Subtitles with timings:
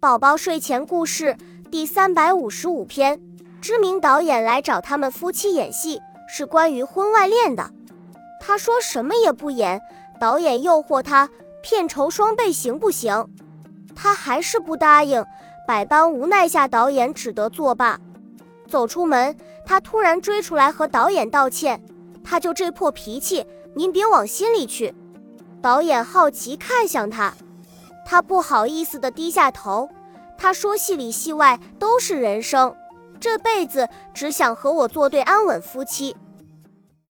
[0.00, 1.36] 宝宝睡前故事
[1.70, 3.20] 第三百五十五篇：
[3.60, 7.70] 知名导演来找他们夫妻演戏，是关于婚外恋的。
[8.40, 9.78] 他说什么也不演，
[10.18, 11.28] 导演诱惑他，
[11.62, 13.28] 片酬双倍行不行？
[13.94, 15.22] 他还是不答应。
[15.68, 18.00] 百般无奈下，导演只得作罢。
[18.66, 19.36] 走出门，
[19.66, 21.78] 他突然追出来和导演道歉
[22.24, 23.44] ：“他就这破脾气，
[23.74, 24.94] 您别往心里去。”
[25.60, 27.34] 导演好奇看向他。
[28.10, 29.88] 他不好意思地低下头。
[30.36, 32.74] 他说：“戏里戏外都是人生，
[33.20, 36.16] 这辈子只想和我做对安稳夫妻。”